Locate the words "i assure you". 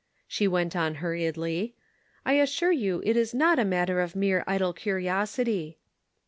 2.25-3.03